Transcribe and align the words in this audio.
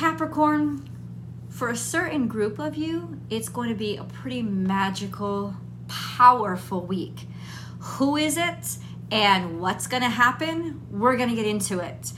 Capricorn, 0.00 0.88
for 1.50 1.68
a 1.68 1.76
certain 1.76 2.26
group 2.26 2.58
of 2.58 2.74
you, 2.74 3.20
it's 3.28 3.50
going 3.50 3.68
to 3.68 3.74
be 3.74 3.98
a 3.98 4.04
pretty 4.04 4.40
magical, 4.40 5.54
powerful 5.88 6.80
week. 6.86 7.28
Who 7.80 8.16
is 8.16 8.38
it 8.38 8.78
and 9.10 9.60
what's 9.60 9.86
going 9.86 10.02
to 10.02 10.08
happen? 10.08 10.80
We're 10.90 11.18
going 11.18 11.28
to 11.28 11.34
get 11.34 11.44
into 11.44 11.80
it. 11.80 12.14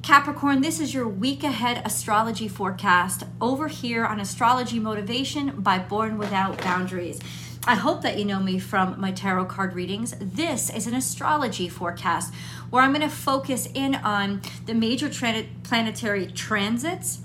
Capricorn, 0.00 0.60
this 0.60 0.78
is 0.78 0.94
your 0.94 1.08
week 1.08 1.42
ahead 1.42 1.82
astrology 1.84 2.46
forecast 2.46 3.24
over 3.40 3.66
here 3.66 4.06
on 4.06 4.20
Astrology 4.20 4.78
Motivation 4.78 5.60
by 5.60 5.80
Born 5.80 6.18
Without 6.18 6.58
Boundaries. 6.58 7.18
I 7.66 7.74
hope 7.74 8.02
that 8.02 8.16
you 8.16 8.26
know 8.26 8.38
me 8.38 8.60
from 8.60 9.00
my 9.00 9.10
tarot 9.10 9.46
card 9.46 9.74
readings. 9.74 10.14
This 10.20 10.70
is 10.70 10.86
an 10.86 10.94
astrology 10.94 11.68
forecast 11.68 12.32
where 12.70 12.84
I'm 12.84 12.92
going 12.92 13.00
to 13.00 13.08
focus 13.08 13.66
in 13.74 13.96
on 13.96 14.42
the 14.66 14.74
major 14.74 15.08
planetary 15.08 16.26
transits 16.26 17.23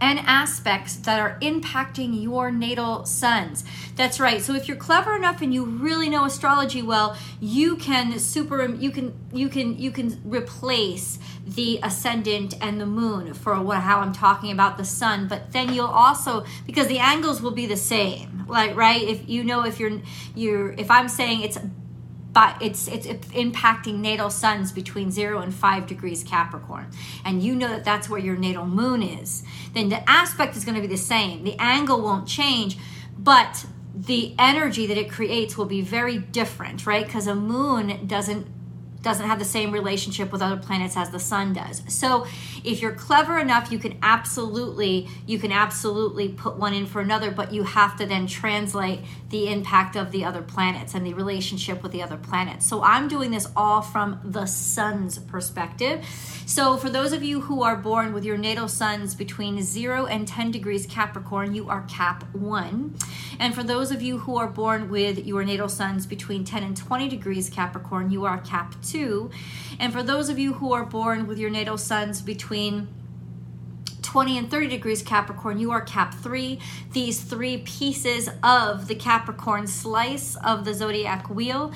and 0.00 0.18
aspects 0.20 0.96
that 0.96 1.20
are 1.20 1.38
impacting 1.40 2.22
your 2.22 2.50
natal 2.50 3.04
suns. 3.04 3.64
That's 3.94 4.20
right. 4.20 4.42
So 4.42 4.54
if 4.54 4.68
you're 4.68 4.76
clever 4.76 5.16
enough 5.16 5.42
and 5.42 5.52
you 5.52 5.64
really 5.64 6.08
know 6.08 6.24
astrology 6.24 6.82
well, 6.82 7.16
you 7.40 7.76
can 7.76 8.18
super 8.18 8.66
you 8.66 8.90
can 8.90 9.14
you 9.32 9.48
can 9.48 9.78
you 9.78 9.90
can 9.90 10.20
replace 10.24 11.18
the 11.46 11.78
ascendant 11.82 12.54
and 12.60 12.80
the 12.80 12.86
moon 12.86 13.34
for 13.34 13.60
what 13.62 13.78
how 13.78 14.00
I'm 14.00 14.12
talking 14.12 14.50
about 14.50 14.76
the 14.76 14.84
sun, 14.84 15.28
but 15.28 15.52
then 15.52 15.72
you'll 15.72 15.86
also 15.86 16.44
because 16.66 16.88
the 16.88 16.98
angles 16.98 17.40
will 17.40 17.52
be 17.52 17.66
the 17.66 17.76
same. 17.76 18.44
Like 18.48 18.76
right? 18.76 19.02
If 19.02 19.28
you 19.28 19.44
know 19.44 19.64
if 19.64 19.80
you're 19.80 20.00
you're 20.34 20.72
if 20.72 20.90
I'm 20.90 21.08
saying 21.08 21.42
it's 21.42 21.58
but 22.36 22.60
it's, 22.60 22.86
it's 22.86 23.06
impacting 23.28 24.00
natal 24.00 24.28
suns 24.28 24.70
between 24.70 25.10
0 25.10 25.40
and 25.40 25.54
5 25.54 25.86
degrees 25.86 26.22
Capricorn, 26.22 26.90
and 27.24 27.42
you 27.42 27.54
know 27.54 27.68
that 27.68 27.82
that's 27.82 28.10
where 28.10 28.20
your 28.20 28.36
natal 28.36 28.66
moon 28.66 29.02
is, 29.02 29.42
then 29.72 29.88
the 29.88 30.06
aspect 30.06 30.54
is 30.54 30.62
going 30.62 30.74
to 30.74 30.82
be 30.82 30.86
the 30.86 30.98
same. 30.98 31.44
The 31.44 31.56
angle 31.58 32.02
won't 32.02 32.28
change, 32.28 32.76
but 33.16 33.64
the 33.94 34.34
energy 34.38 34.86
that 34.86 34.98
it 34.98 35.10
creates 35.10 35.56
will 35.56 35.64
be 35.64 35.80
very 35.80 36.18
different, 36.18 36.84
right? 36.84 37.06
Because 37.06 37.26
a 37.26 37.34
moon 37.34 38.06
doesn't 38.06 38.46
doesn't 39.06 39.28
have 39.28 39.38
the 39.38 39.44
same 39.44 39.70
relationship 39.70 40.32
with 40.32 40.42
other 40.42 40.56
planets 40.56 40.96
as 40.96 41.10
the 41.10 41.20
sun 41.20 41.52
does. 41.52 41.80
So 41.86 42.26
if 42.64 42.82
you're 42.82 42.90
clever 42.90 43.38
enough, 43.38 43.70
you 43.70 43.78
can 43.78 43.96
absolutely 44.02 45.08
you 45.26 45.38
can 45.38 45.52
absolutely 45.52 46.30
put 46.30 46.56
one 46.56 46.74
in 46.74 46.86
for 46.86 47.00
another, 47.00 47.30
but 47.30 47.52
you 47.52 47.62
have 47.62 47.96
to 47.98 48.06
then 48.06 48.26
translate 48.26 48.98
the 49.30 49.48
impact 49.48 49.94
of 49.94 50.10
the 50.10 50.24
other 50.24 50.42
planets 50.42 50.94
and 50.94 51.06
the 51.06 51.14
relationship 51.14 51.84
with 51.84 51.92
the 51.92 52.02
other 52.02 52.16
planets. 52.16 52.66
So 52.66 52.82
I'm 52.82 53.06
doing 53.06 53.30
this 53.30 53.46
all 53.56 53.80
from 53.80 54.20
the 54.24 54.46
sun's 54.46 55.18
perspective. 55.18 56.04
So 56.46 56.76
for 56.76 56.90
those 56.90 57.12
of 57.12 57.22
you 57.22 57.42
who 57.42 57.62
are 57.62 57.76
born 57.76 58.12
with 58.12 58.24
your 58.24 58.36
natal 58.36 58.68
suns 58.68 59.14
between 59.14 59.62
0 59.62 60.06
and 60.06 60.26
10 60.26 60.50
degrees 60.50 60.84
Capricorn, 60.86 61.54
you 61.54 61.68
are 61.68 61.84
Cap 61.88 62.24
1. 62.34 62.94
And 63.38 63.54
for 63.54 63.62
those 63.62 63.90
of 63.92 64.02
you 64.02 64.18
who 64.18 64.36
are 64.36 64.48
born 64.48 64.88
with 64.88 65.24
your 65.26 65.44
natal 65.44 65.68
suns 65.68 66.06
between 66.06 66.44
10 66.44 66.62
and 66.62 66.76
20 66.76 67.08
degrees 67.08 67.50
Capricorn, 67.50 68.10
you 68.10 68.24
are 68.24 68.38
Cap 68.38 68.74
2 68.82 68.95
2. 68.96 69.30
And 69.78 69.92
for 69.92 70.02
those 70.02 70.30
of 70.30 70.38
you 70.38 70.54
who 70.54 70.72
are 70.72 70.84
born 70.84 71.26
with 71.26 71.38
your 71.38 71.50
natal 71.50 71.76
suns 71.76 72.22
between 72.22 72.88
20 74.00 74.38
and 74.38 74.50
30 74.50 74.68
degrees 74.68 75.02
Capricorn, 75.02 75.58
you 75.58 75.70
are 75.70 75.82
Cap 75.82 76.14
3. 76.14 76.58
These 76.92 77.20
three 77.20 77.58
pieces 77.58 78.30
of 78.42 78.88
the 78.88 78.94
Capricorn 78.94 79.66
slice 79.66 80.36
of 80.36 80.64
the 80.64 80.72
zodiac 80.72 81.28
wheel 81.28 81.74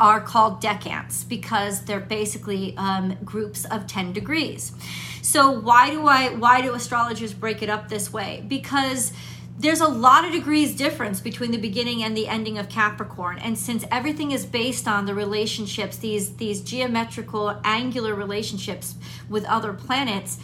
are 0.00 0.22
called 0.22 0.62
decants 0.62 1.24
because 1.24 1.84
they're 1.84 2.00
basically 2.00 2.74
um, 2.78 3.18
groups 3.24 3.66
of 3.66 3.86
10 3.86 4.14
degrees. 4.14 4.72
So 5.20 5.50
why 5.50 5.90
do 5.90 6.06
I 6.06 6.34
why 6.34 6.62
do 6.62 6.72
astrologers 6.72 7.34
break 7.34 7.62
it 7.62 7.68
up 7.68 7.90
this 7.90 8.10
way? 8.10 8.42
Because 8.48 9.12
there's 9.56 9.80
a 9.80 9.88
lot 9.88 10.24
of 10.24 10.32
degrees 10.32 10.74
difference 10.74 11.20
between 11.20 11.52
the 11.52 11.58
beginning 11.58 12.02
and 12.02 12.16
the 12.16 12.26
ending 12.26 12.58
of 12.58 12.68
Capricorn. 12.68 13.38
And 13.38 13.56
since 13.56 13.84
everything 13.90 14.32
is 14.32 14.44
based 14.44 14.88
on 14.88 15.06
the 15.06 15.14
relationships, 15.14 15.96
these 15.96 16.36
these 16.36 16.60
geometrical 16.60 17.60
angular 17.62 18.14
relationships 18.14 18.96
with 19.28 19.44
other 19.44 19.72
planets, 19.72 20.38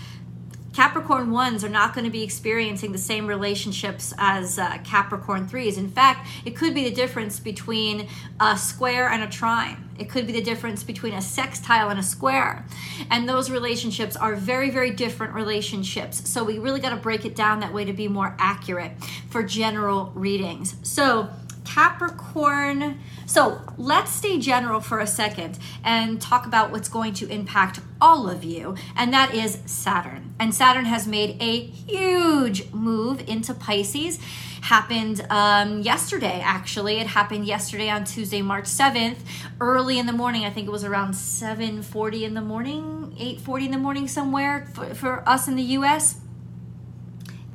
Capricorn 0.81 1.29
1s 1.29 1.63
are 1.63 1.69
not 1.69 1.93
going 1.93 2.07
to 2.07 2.11
be 2.11 2.23
experiencing 2.23 2.91
the 2.91 2.97
same 2.97 3.27
relationships 3.27 4.15
as 4.17 4.59
uh, 4.59 4.79
Capricorn 4.83 5.47
3s. 5.47 5.77
In 5.77 5.91
fact, 5.91 6.27
it 6.47 6.57
could 6.57 6.73
be 6.73 6.85
the 6.85 6.91
difference 6.91 7.39
between 7.39 8.09
a 8.41 8.57
square 8.57 9.11
and 9.11 9.23
a 9.23 9.27
trine. 9.27 9.91
It 9.99 10.09
could 10.09 10.27
be 10.27 10.33
the 10.33 10.41
difference 10.41 10.83
between 10.83 11.13
a 11.13 11.21
sextile 11.21 11.91
and 11.91 12.01
a 12.01 12.03
square. 12.03 12.65
And 13.11 13.29
those 13.29 13.51
relationships 13.51 14.17
are 14.17 14.35
very, 14.35 14.71
very 14.71 14.91
different 14.91 15.35
relationships. 15.35 16.27
So 16.31 16.43
we 16.45 16.59
really 16.59 16.81
got 16.81 16.91
to 16.91 16.97
break 16.97 17.27
it 17.27 17.37
down 17.37 17.61
that 17.61 17.75
way 17.75 17.85
to 17.85 17.93
be 17.93 18.09
more 18.09 18.35
accurate 18.39 18.93
for 19.29 19.43
general 19.43 20.11
readings. 20.15 20.77
So, 20.83 21.29
Capricorn. 21.65 22.99
So 23.27 23.61
let's 23.77 24.11
stay 24.11 24.39
general 24.39 24.81
for 24.81 24.99
a 24.99 25.07
second 25.07 25.59
and 25.85 26.21
talk 26.21 26.47
about 26.47 26.71
what's 26.71 26.89
going 26.89 27.15
to 27.15 27.29
impact 27.29 27.81
all 28.01 28.29
of 28.29 28.43
you, 28.45 28.75
and 28.97 29.13
that 29.13 29.35
is 29.35 29.59
Saturn. 29.67 30.35
And 30.39 30.55
Saturn 30.55 30.87
has 30.87 31.07
made 31.07 31.37
a 31.41 31.61
huge 31.61 32.73
move 32.73 33.29
into 33.29 33.55
Pisces. 33.55 34.19
Happened 34.63 35.27
um, 35.31 35.81
yesterday, 35.81 36.41
actually. 36.45 36.99
It 36.99 37.07
happened 37.07 37.47
yesterday 37.47 37.89
on 37.89 38.05
Tuesday, 38.05 38.43
March 38.43 38.65
7th, 38.65 39.19
early 39.61 39.99
in 39.99 40.07
the 40.07 40.13
morning. 40.13 40.45
I 40.45 40.51
think 40.51 40.67
it 40.67 40.71
was 40.71 40.85
around 40.85 41.13
7:40 41.13 42.23
in 42.23 42.35
the 42.35 42.41
morning, 42.41 43.15
8:40 43.19 43.65
in 43.67 43.71
the 43.71 43.79
morning, 43.79 44.09
somewhere 44.09 44.69
for, 44.75 44.95
for 44.95 45.29
us 45.29 45.49
in 45.49 45.57
the 45.57 45.63
U.S. 45.63 46.21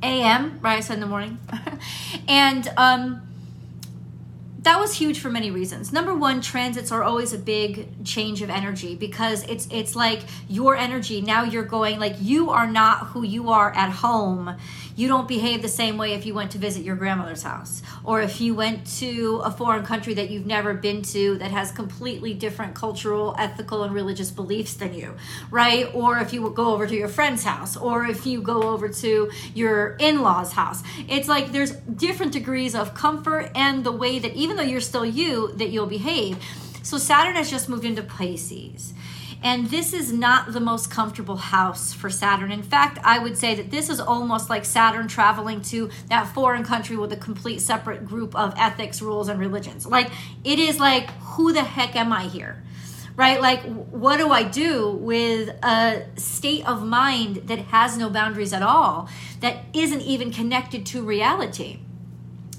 A.M. 0.02 0.58
Right, 0.60 0.78
I 0.78 0.80
said 0.80 0.94
in 0.94 1.00
the 1.00 1.06
morning, 1.06 1.38
and 2.28 2.68
um, 2.76 3.22
that 4.66 4.80
was 4.80 4.94
huge 4.94 5.20
for 5.20 5.30
many 5.30 5.52
reasons. 5.52 5.92
Number 5.92 6.12
one, 6.12 6.40
transits 6.40 6.90
are 6.90 7.04
always 7.04 7.32
a 7.32 7.38
big 7.38 8.04
change 8.04 8.42
of 8.42 8.50
energy 8.50 8.96
because 8.96 9.44
it's 9.44 9.68
it's 9.70 9.94
like 9.94 10.22
your 10.48 10.74
energy 10.74 11.20
now 11.20 11.44
you're 11.44 11.62
going 11.62 12.00
like 12.00 12.16
you 12.20 12.50
are 12.50 12.66
not 12.66 13.06
who 13.08 13.22
you 13.22 13.50
are 13.50 13.72
at 13.74 13.90
home 13.90 14.56
you 14.96 15.08
don't 15.08 15.28
behave 15.28 15.60
the 15.60 15.68
same 15.68 15.98
way 15.98 16.14
if 16.14 16.24
you 16.24 16.32
went 16.32 16.50
to 16.50 16.58
visit 16.58 16.82
your 16.82 16.96
grandmother's 16.96 17.42
house 17.42 17.82
or 18.02 18.22
if 18.22 18.40
you 18.40 18.54
went 18.54 18.86
to 18.86 19.42
a 19.44 19.50
foreign 19.50 19.84
country 19.84 20.14
that 20.14 20.30
you've 20.30 20.46
never 20.46 20.72
been 20.72 21.02
to 21.02 21.36
that 21.36 21.50
has 21.50 21.70
completely 21.70 22.32
different 22.32 22.74
cultural, 22.74 23.34
ethical, 23.38 23.82
and 23.82 23.92
religious 23.92 24.30
beliefs 24.30 24.74
than 24.74 24.94
you, 24.94 25.14
right? 25.50 25.94
Or 25.94 26.18
if 26.18 26.32
you 26.32 26.48
go 26.50 26.72
over 26.72 26.86
to 26.86 26.94
your 26.94 27.08
friend's 27.08 27.44
house 27.44 27.76
or 27.76 28.06
if 28.06 28.24
you 28.24 28.40
go 28.40 28.62
over 28.62 28.88
to 28.88 29.30
your 29.54 29.96
in 29.96 30.22
law's 30.22 30.52
house. 30.52 30.82
It's 31.08 31.28
like 31.28 31.52
there's 31.52 31.72
different 31.72 32.32
degrees 32.32 32.74
of 32.74 32.94
comfort 32.94 33.50
and 33.54 33.84
the 33.84 33.92
way 33.92 34.18
that 34.18 34.32
even 34.32 34.55
though 34.56 34.62
you're 34.62 34.80
still 34.80 35.06
you, 35.06 35.52
that 35.52 35.68
you'll 35.68 35.86
behave. 35.86 36.38
So 36.82 36.98
Saturn 36.98 37.36
has 37.36 37.50
just 37.50 37.68
moved 37.68 37.84
into 37.84 38.02
Pisces. 38.02 38.94
And 39.42 39.68
this 39.68 39.92
is 39.92 40.12
not 40.12 40.52
the 40.52 40.60
most 40.60 40.90
comfortable 40.90 41.36
house 41.36 41.92
for 41.92 42.08
Saturn. 42.10 42.50
In 42.50 42.62
fact, 42.62 42.98
I 43.04 43.18
would 43.18 43.36
say 43.36 43.54
that 43.54 43.70
this 43.70 43.90
is 43.90 44.00
almost 44.00 44.48
like 44.48 44.64
Saturn 44.64 45.08
traveling 45.08 45.60
to 45.62 45.90
that 46.08 46.26
foreign 46.28 46.64
country 46.64 46.96
with 46.96 47.12
a 47.12 47.16
complete 47.16 47.60
separate 47.60 48.04
group 48.04 48.34
of 48.34 48.54
ethics, 48.56 49.02
rules, 49.02 49.28
and 49.28 49.38
religions. 49.38 49.86
Like, 49.86 50.10
it 50.42 50.58
is 50.58 50.80
like, 50.80 51.10
who 51.20 51.52
the 51.52 51.62
heck 51.62 51.96
am 51.96 52.12
I 52.12 52.24
here? 52.24 52.62
Right? 53.14 53.40
Like, 53.40 53.62
what 53.62 54.16
do 54.18 54.30
I 54.30 54.42
do 54.42 54.90
with 54.90 55.48
a 55.62 56.06
state 56.16 56.66
of 56.66 56.84
mind 56.84 57.48
that 57.48 57.58
has 57.58 57.96
no 57.96 58.10
boundaries 58.10 58.52
at 58.52 58.62
all, 58.62 59.08
that 59.40 59.64
isn't 59.74 60.02
even 60.02 60.30
connected 60.30 60.84
to 60.86 61.02
reality? 61.02 61.80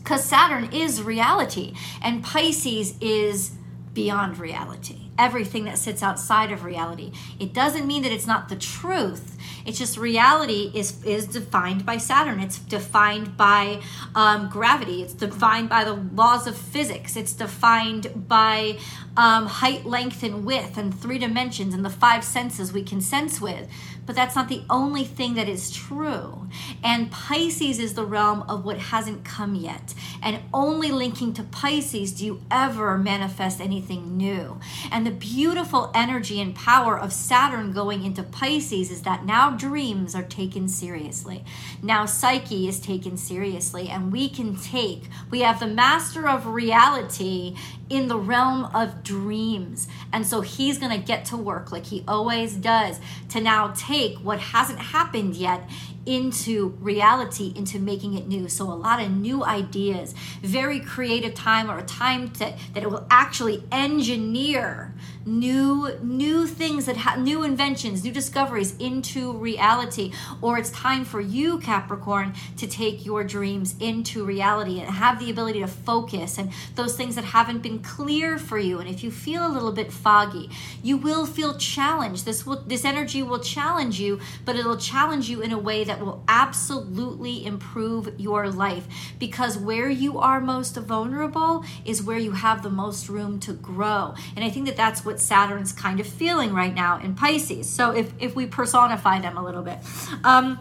Because 0.08 0.24
Saturn 0.24 0.70
is 0.72 1.04
reality, 1.04 1.74
and 2.02 2.24
Pisces 2.24 2.96
is 3.02 3.52
beyond 3.94 4.40
reality 4.40 5.07
everything 5.18 5.66
that 5.66 5.78
sits 5.78 6.04
outside 6.04 6.52
of 6.52 6.64
reality. 6.64 7.12
It 7.40 7.54
doesn't 7.54 7.88
mean 7.88 8.04
that 8.04 8.12
it's 8.12 8.28
not 8.28 8.50
the 8.50 8.56
truth. 8.56 9.38
It's 9.66 9.78
just 9.78 9.98
reality 9.98 10.72
is 10.74 11.04
is 11.04 11.28
defined 11.28 11.86
by 11.86 11.98
Saturn. 11.98 12.40
It's 12.40 12.60
defined 12.60 13.36
by 13.36 13.82
um, 14.16 14.50
gravity. 14.50 15.02
It's 15.02 15.14
defined 15.14 15.70
by 15.70 15.84
the 15.84 15.94
laws 15.94 16.48
of 16.48 16.58
physics. 16.58 17.16
It's 17.16 17.34
defined 17.34 18.28
by 18.28 18.78
um, 19.18 19.48
height, 19.48 19.86
length, 19.86 20.24
and 20.24 20.46
width, 20.46 20.78
and 20.78 20.98
three 20.98 21.18
dimensions, 21.18 21.74
and 21.74 21.84
the 21.84 21.90
five 21.90 22.24
senses 22.24 22.72
we 22.72 22.84
can 22.84 23.02
sense 23.02 23.42
with. 23.42 23.68
But 24.06 24.16
that's 24.16 24.36
not 24.38 24.48
the 24.48 24.64
only 24.70 25.04
thing 25.04 25.34
that 25.34 25.50
is 25.50 25.70
true. 25.70 26.48
And 26.82 27.12
Pisces 27.12 27.78
is 27.78 27.94
the 27.94 28.06
realm 28.06 28.44
of 28.44 28.64
what 28.64 28.78
hasn't 28.78 29.26
come 29.26 29.54
yet. 29.54 29.94
And 30.24 30.40
only 30.54 30.92
linking 30.92 31.34
to 31.34 31.44
Pisces 31.44 32.14
do 32.14 32.26
you 32.26 32.42
ever 32.50 32.98
manifest 32.98 33.60
anything 33.60 34.16
new. 34.16 34.60
And 34.92 35.06
the 35.08 35.14
beautiful 35.14 35.90
energy 35.96 36.42
and 36.42 36.54
power 36.54 37.00
of 37.00 37.14
Saturn 37.14 37.72
going 37.72 38.04
into 38.04 38.22
Pisces 38.22 38.92
is 38.92 39.04
that 39.04 39.24
now 39.24 39.52
dreams 39.52 40.14
are 40.14 40.24
taken 40.24 40.68
seriously. 40.68 41.46
Now 41.82 42.06
psyche 42.06 42.68
is 42.68 42.82
taken 42.82 43.16
seriously. 43.16 43.88
And 43.88 44.12
we 44.12 44.28
can 44.28 44.58
take, 44.58 45.04
we 45.32 45.40
have 45.40 45.62
the 45.62 45.68
master 45.68 46.28
of 46.28 46.46
reality 46.46 47.56
in 47.90 48.10
the 48.10 48.18
realm 48.18 48.66
of 48.76 49.02
dreams. 49.02 49.88
And 50.12 50.28
so 50.28 50.42
he's 50.42 50.78
going 50.78 50.92
to 50.92 51.08
get 51.08 51.24
to 51.26 51.38
work 51.38 51.72
like 51.72 51.86
he 51.86 52.04
always 52.06 52.56
does 52.56 53.00
to 53.30 53.40
now 53.40 53.74
take 53.78 54.18
what 54.18 54.40
hasn't 54.40 54.80
happened 54.80 55.38
yet 55.38 55.70
into 56.08 56.70
reality, 56.80 57.54
into 57.56 57.80
making 57.80 58.14
it 58.16 58.28
new. 58.28 58.48
So 58.48 58.66
a 58.66 58.74
lot 58.74 59.02
of 59.02 59.12
new 59.12 59.44
ideas, 59.44 60.16
very 60.42 60.80
creative 60.80 61.34
time 61.34 61.70
or 61.70 61.78
a 61.78 61.84
time 61.84 62.32
to, 62.32 62.56
that 62.74 62.84
it 62.84 62.90
will 62.90 63.06
actually 63.10 63.64
engineer 63.72 64.94
new 65.28 65.92
new 66.02 66.48
things 66.48 66.86
that 66.86 66.96
have 66.96 67.20
new 67.20 67.44
inventions 67.44 68.04
new 68.04 68.12
discoveries 68.12 68.76
into 68.78 69.34
reality. 69.34 70.14
Or 70.42 70.58
it's 70.58 70.72
time 70.72 71.04
for 71.04 71.20
you 71.20 71.60
capricorn 71.60 72.34
to 72.58 72.66
take 72.66 73.06
your 73.06 73.24
dreams 73.24 73.76
into 73.80 74.26
reality 74.26 74.80
and 74.80 74.90
have 74.90 75.20
the 75.20 75.30
ability 75.30 75.60
to 75.60 75.68
focus 75.68 76.38
and 76.38 76.52
those 76.76 76.96
things 76.96 77.16
that 77.16 77.26
haven't 77.26 77.62
been 77.62 77.80
clear 77.80 78.38
for 78.38 78.58
you. 78.58 78.80
And 78.80 78.90
if 78.90 79.04
you 79.04 79.12
feel 79.12 79.46
a 79.46 79.52
little 79.52 79.74
bit 79.74 79.92
foggy 79.92 80.50
you 80.82 80.96
will 80.96 81.26
feel 81.26 81.58
challenged. 81.58 82.26
This 82.26 82.46
will 82.46 82.62
this 82.62 82.86
energy 82.86 83.22
will 83.22 83.40
challenge 83.40 84.00
you 84.00 84.20
but 84.46 84.56
it'll 84.56 84.78
challenge 84.78 85.30
you 85.30 85.42
in 85.42 85.52
a 85.52 85.58
way 85.58 85.84
that 85.84 85.97
will 86.02 86.24
absolutely 86.28 87.46
improve 87.46 88.14
your 88.18 88.50
life 88.50 88.88
because 89.20 89.58
where 89.58 89.90
you 89.90 90.20
are 90.20 90.40
most 90.40 90.76
vulnerable 90.76 91.64
is 91.86 92.02
where 92.02 92.18
you 92.18 92.32
have 92.32 92.64
the 92.64 92.70
most 92.70 93.10
room 93.10 93.40
to 93.40 93.54
grow 93.54 94.14
and 94.36 94.44
i 94.44 94.50
think 94.50 94.66
that 94.66 94.78
that's 94.78 95.04
what 95.06 95.20
Saturn's 95.20 95.72
kind 95.72 96.00
of 96.00 96.08
feeling 96.08 96.54
right 96.54 96.74
now 96.74 97.00
in 97.00 97.16
Pisces. 97.16 97.70
So 97.70 97.92
if, 97.92 98.14
if 98.20 98.36
we 98.36 98.46
personify 98.46 99.20
them 99.20 99.38
a 99.38 99.44
little 99.44 99.64
bit. 99.64 99.80
Um, 100.24 100.60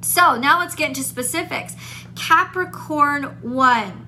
so 0.00 0.36
now 0.36 0.58
let's 0.58 0.74
get 0.74 0.88
into 0.88 1.02
specifics. 1.02 1.74
Capricorn 2.16 3.24
1, 3.42 4.06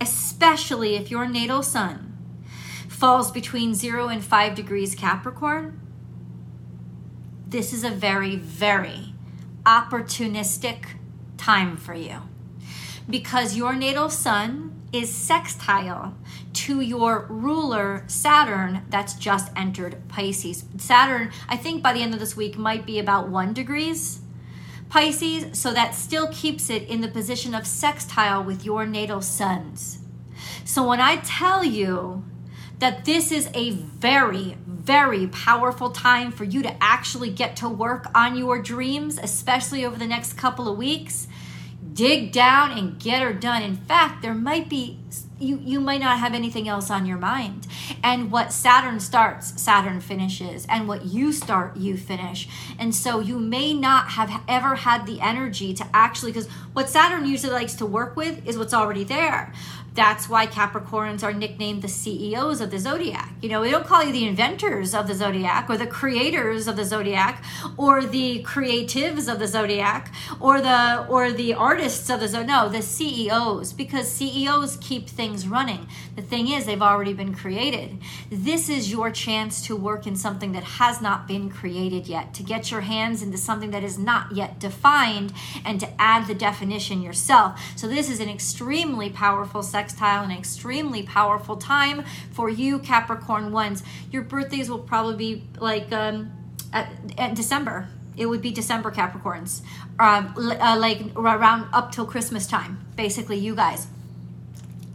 especially 0.00 0.96
if 0.96 1.10
your 1.10 1.26
natal 1.26 1.62
sun 1.62 2.16
falls 2.88 3.30
between 3.30 3.74
0 3.74 4.08
and 4.08 4.24
5 4.24 4.54
degrees 4.54 4.94
Capricorn, 4.94 5.80
this 7.50 7.72
is 7.72 7.82
a 7.82 7.90
very, 7.90 8.36
very 8.36 9.12
opportunistic 9.66 10.86
time 11.36 11.76
for 11.76 11.94
you 11.94 12.22
because 13.08 13.56
your 13.56 13.74
natal 13.74 14.08
sun 14.08 14.80
is 14.92 15.12
sextile 15.12 16.16
to 16.52 16.80
your 16.80 17.26
ruler 17.28 18.04
Saturn 18.06 18.82
that's 18.88 19.14
just 19.14 19.50
entered 19.56 19.96
Pisces. 20.08 20.64
Saturn, 20.78 21.30
I 21.48 21.56
think 21.56 21.82
by 21.82 21.92
the 21.92 22.02
end 22.02 22.14
of 22.14 22.20
this 22.20 22.36
week, 22.36 22.56
might 22.56 22.86
be 22.86 22.98
about 22.98 23.28
one 23.28 23.52
degrees 23.52 24.20
Pisces, 24.88 25.58
so 25.58 25.72
that 25.72 25.94
still 25.94 26.28
keeps 26.32 26.68
it 26.68 26.88
in 26.88 27.00
the 27.00 27.08
position 27.08 27.54
of 27.54 27.66
sextile 27.66 28.42
with 28.42 28.64
your 28.64 28.86
natal 28.86 29.22
suns. 29.22 29.98
So 30.64 30.86
when 30.86 31.00
I 31.00 31.16
tell 31.16 31.64
you 31.64 32.24
that 32.80 33.04
this 33.04 33.30
is 33.30 33.48
a 33.54 33.70
very, 33.70 34.56
very 34.66 35.26
powerful 35.28 35.90
time 35.90 36.32
for 36.32 36.44
you 36.44 36.62
to 36.62 36.82
actually 36.82 37.30
get 37.30 37.56
to 37.56 37.68
work 37.68 38.06
on 38.14 38.36
your 38.36 38.60
dreams, 38.60 39.18
especially 39.18 39.84
over 39.84 39.96
the 39.96 40.06
next 40.06 40.32
couple 40.32 40.66
of 40.66 40.76
weeks, 40.76 41.28
dig 41.92 42.32
down 42.32 42.76
and 42.76 42.98
get 42.98 43.22
her 43.22 43.32
done. 43.34 43.62
In 43.62 43.76
fact, 43.76 44.22
there 44.22 44.34
might 44.34 44.68
be 44.68 44.98
you 45.38 45.58
you 45.62 45.80
might 45.80 46.00
not 46.00 46.18
have 46.18 46.34
anything 46.34 46.68
else 46.68 46.90
on 46.90 47.06
your 47.06 47.16
mind. 47.16 47.66
And 48.02 48.30
what 48.30 48.52
saturn 48.52 49.00
starts 49.00 49.60
saturn 49.60 50.00
finishes. 50.00 50.66
And 50.68 50.86
what 50.86 51.06
you 51.06 51.32
start 51.32 51.76
you 51.76 51.96
finish. 51.96 52.48
And 52.78 52.94
so 52.94 53.20
you 53.20 53.38
may 53.38 53.72
not 53.72 54.10
have 54.10 54.42
ever 54.48 54.74
had 54.76 55.06
the 55.06 55.20
energy 55.20 55.72
to 55.74 55.86
actually 55.94 56.32
because 56.32 56.48
what 56.72 56.88
saturn 56.88 57.26
usually 57.26 57.52
likes 57.52 57.74
to 57.74 57.86
work 57.86 58.16
with 58.16 58.46
is 58.46 58.58
what's 58.58 58.74
already 58.74 59.04
there 59.04 59.52
that's 59.94 60.28
why 60.28 60.46
Capricorns 60.46 61.22
are 61.22 61.32
nicknamed 61.32 61.82
the 61.82 61.88
CEOs 61.88 62.60
of 62.60 62.70
the 62.70 62.78
zodiac. 62.78 63.32
You 63.42 63.48
know, 63.48 63.60
we 63.60 63.70
don't 63.70 63.86
call 63.86 64.04
you 64.04 64.12
the 64.12 64.26
inventors 64.26 64.94
of 64.94 65.08
the 65.08 65.14
zodiac 65.14 65.68
or 65.68 65.76
the 65.76 65.86
creators 65.86 66.68
of 66.68 66.76
the 66.76 66.84
zodiac 66.84 67.42
or 67.76 68.04
the 68.04 68.42
creatives 68.44 69.30
of 69.30 69.40
the 69.40 69.48
zodiac 69.48 70.12
or 70.38 70.60
the 70.60 71.06
or 71.08 71.32
the 71.32 71.54
artists 71.54 72.08
of 72.08 72.20
the 72.20 72.28
zodiac. 72.28 72.48
No, 72.48 72.68
the 72.68 72.82
CEOs 72.82 73.72
because 73.72 74.10
CEOs 74.10 74.76
keep 74.76 75.08
things 75.08 75.48
running. 75.48 75.88
The 76.14 76.22
thing 76.22 76.48
is, 76.48 76.66
they've 76.66 76.80
already 76.80 77.12
been 77.12 77.34
created. 77.34 77.98
This 78.30 78.68
is 78.68 78.92
your 78.92 79.10
chance 79.10 79.66
to 79.66 79.74
work 79.74 80.06
in 80.06 80.14
something 80.14 80.52
that 80.52 80.64
has 80.64 81.00
not 81.00 81.26
been 81.26 81.50
created 81.50 82.06
yet, 82.06 82.32
to 82.34 82.42
get 82.42 82.70
your 82.70 82.82
hands 82.82 83.22
into 83.22 83.38
something 83.38 83.70
that 83.70 83.82
is 83.82 83.98
not 83.98 84.32
yet 84.32 84.58
defined 84.60 85.32
and 85.64 85.80
to 85.80 85.88
add 86.00 86.26
the 86.26 86.34
definition 86.34 87.02
yourself. 87.02 87.60
So 87.76 87.88
this 87.88 88.08
is 88.08 88.20
an 88.20 88.28
extremely 88.28 89.10
powerful 89.10 89.62
sextile, 89.80 90.24
an 90.24 90.30
extremely 90.30 91.02
powerful 91.02 91.56
time 91.56 92.04
for 92.32 92.50
you, 92.50 92.78
Capricorn 92.78 93.50
ones. 93.50 93.82
Your 94.12 94.22
birthdays 94.22 94.68
will 94.68 94.78
probably 94.78 95.16
be 95.16 95.44
like 95.58 95.90
um, 95.90 96.30
at, 96.70 96.92
at 97.16 97.34
December. 97.34 97.88
It 98.14 98.26
would 98.26 98.42
be 98.42 98.50
December 98.50 98.90
Capricorns, 98.90 99.62
um, 99.98 100.34
uh, 100.36 100.76
like 100.78 101.00
around 101.16 101.68
up 101.72 101.92
till 101.92 102.04
Christmas 102.04 102.46
time, 102.46 102.86
basically, 102.94 103.38
you 103.38 103.54
guys. 103.54 103.86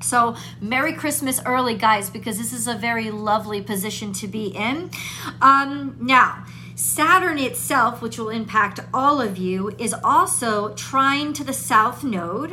So, 0.01 0.35
Merry 0.61 0.93
Christmas 0.93 1.41
early, 1.47 1.75
guys, 1.75 2.11
because 2.11 2.37
this 2.37 2.53
is 2.53 2.67
a 2.67 2.75
very 2.75 3.09
lovely 3.09 3.61
position 3.61 4.13
to 4.13 4.27
be 4.27 4.47
in. 4.49 4.91
Um, 5.41 5.97
now, 5.99 6.45
Saturn 6.75 7.39
itself, 7.39 8.03
which 8.03 8.19
will 8.19 8.29
impact 8.29 8.81
all 8.93 9.19
of 9.19 9.37
you, 9.37 9.69
is 9.79 9.95
also 10.03 10.75
trine 10.75 11.33
to 11.33 11.43
the 11.43 11.53
south 11.53 12.03
node 12.03 12.51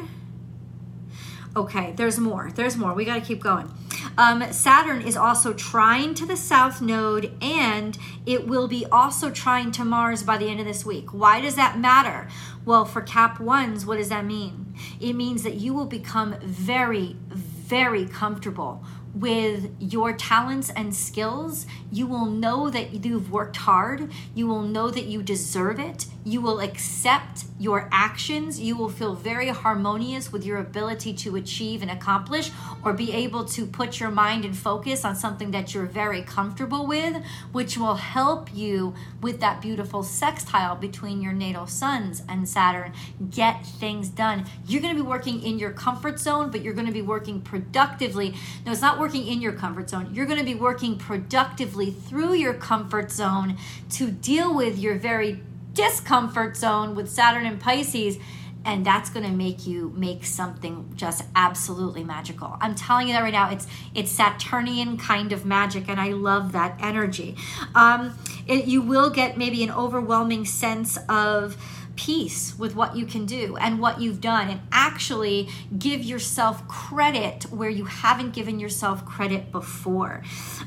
Okay, 1.54 1.92
there's 1.96 2.18
more. 2.18 2.50
There's 2.54 2.78
more. 2.78 2.94
We 2.94 3.04
got 3.04 3.16
to 3.16 3.20
keep 3.20 3.42
going. 3.42 3.70
Um, 4.16 4.52
Saturn 4.52 5.02
is 5.02 5.16
also 5.16 5.52
trine 5.52 6.14
to 6.14 6.24
the 6.24 6.36
south 6.36 6.80
node, 6.80 7.32
and 7.42 7.98
it 8.24 8.46
will 8.46 8.68
be 8.68 8.86
also 8.86 9.30
trine 9.30 9.70
to 9.72 9.84
Mars 9.84 10.22
by 10.22 10.38
the 10.38 10.48
end 10.48 10.60
of 10.60 10.66
this 10.66 10.86
week. 10.86 11.12
Why 11.12 11.40
does 11.40 11.56
that 11.56 11.78
matter? 11.78 12.28
Well, 12.64 12.86
for 12.86 13.02
Cap 13.02 13.38
ones, 13.38 13.84
what 13.84 13.98
does 13.98 14.08
that 14.08 14.24
mean? 14.24 14.74
It 14.98 15.12
means 15.12 15.42
that 15.42 15.54
you 15.54 15.74
will 15.74 15.86
become 15.86 16.36
very, 16.40 17.16
very 17.28 18.06
comfortable 18.06 18.82
with 19.14 19.74
your 19.78 20.12
talents 20.14 20.70
and 20.70 20.94
skills, 20.94 21.66
you 21.90 22.06
will 22.06 22.26
know 22.26 22.70
that 22.70 23.04
you've 23.04 23.30
worked 23.30 23.56
hard. 23.56 24.10
You 24.34 24.46
will 24.46 24.62
know 24.62 24.90
that 24.90 25.04
you 25.04 25.22
deserve 25.22 25.78
it. 25.78 26.06
You 26.24 26.40
will 26.40 26.60
accept 26.60 27.44
your 27.58 27.88
actions. 27.90 28.60
You 28.60 28.76
will 28.76 28.88
feel 28.88 29.14
very 29.14 29.48
harmonious 29.48 30.32
with 30.32 30.44
your 30.44 30.58
ability 30.58 31.14
to 31.14 31.36
achieve 31.36 31.82
and 31.82 31.90
accomplish 31.90 32.50
or 32.84 32.92
be 32.92 33.12
able 33.12 33.44
to 33.46 33.66
put 33.66 33.98
your 33.98 34.10
mind 34.10 34.44
and 34.44 34.56
focus 34.56 35.04
on 35.04 35.16
something 35.16 35.50
that 35.50 35.74
you're 35.74 35.86
very 35.86 36.22
comfortable 36.22 36.86
with, 36.86 37.22
which 37.52 37.76
will 37.76 37.96
help 37.96 38.54
you 38.54 38.94
with 39.20 39.40
that 39.40 39.60
beautiful 39.60 40.02
sextile 40.02 40.76
between 40.76 41.20
your 41.22 41.32
natal 41.32 41.66
suns 41.66 42.22
and 42.28 42.48
Saturn. 42.48 42.92
Get 43.30 43.66
things 43.66 44.08
done. 44.08 44.46
You're 44.66 44.82
going 44.82 44.96
to 44.96 45.02
be 45.02 45.08
working 45.08 45.42
in 45.42 45.58
your 45.58 45.72
comfort 45.72 46.20
zone, 46.20 46.50
but 46.50 46.62
you're 46.62 46.74
going 46.74 46.86
to 46.86 46.92
be 46.92 47.02
working 47.02 47.40
productively. 47.40 48.34
No, 48.64 48.72
it's 48.72 48.80
not 48.80 48.98
working 48.98 49.26
in 49.26 49.40
your 49.40 49.52
comfort 49.52 49.90
zone. 49.90 50.08
You're 50.12 50.26
going 50.26 50.38
to 50.38 50.44
be 50.44 50.54
working 50.54 50.98
productively 50.98 51.90
through 51.90 52.34
your 52.34 52.54
comfort 52.54 53.10
zone 53.10 53.56
to 53.90 54.10
deal 54.10 54.54
with 54.54 54.78
your 54.78 54.96
very 54.96 55.40
discomfort 55.72 56.56
zone 56.56 56.94
with 56.94 57.10
Saturn 57.10 57.46
and 57.46 57.60
Pisces 57.60 58.18
and 58.64 58.84
that's 58.86 59.10
going 59.10 59.26
to 59.26 59.32
make 59.32 59.66
you 59.66 59.92
make 59.96 60.24
something 60.24 60.92
just 60.94 61.24
absolutely 61.34 62.04
magical. 62.04 62.56
I'm 62.60 62.74
telling 62.74 63.08
you 63.08 63.14
that 63.14 63.22
right 63.22 63.32
now. 63.32 63.50
It's 63.50 63.66
it's 63.94 64.10
Saturnian 64.10 64.96
kind 64.96 65.32
of 65.32 65.44
magic, 65.44 65.88
and 65.88 66.00
I 66.00 66.10
love 66.10 66.52
that 66.52 66.78
energy. 66.80 67.36
Um, 67.74 68.16
it, 68.46 68.66
you 68.66 68.82
will 68.82 69.10
get 69.10 69.36
maybe 69.36 69.62
an 69.62 69.70
overwhelming 69.70 70.44
sense 70.44 70.98
of 71.08 71.56
peace 71.94 72.58
with 72.58 72.74
what 72.74 72.96
you 72.96 73.04
can 73.04 73.26
do 73.26 73.54
and 73.58 73.78
what 73.78 74.00
you've 74.00 74.20
done 74.20 74.48
and 74.48 74.60
actually 74.72 75.46
give 75.78 76.02
yourself 76.02 76.66
credit 76.66 77.44
where 77.50 77.68
you 77.68 77.84
haven't 77.84 78.32
given 78.32 78.58
yourself 78.58 79.04
credit 79.04 79.52
before. 79.52 80.22